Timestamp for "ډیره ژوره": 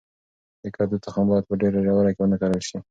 1.61-2.11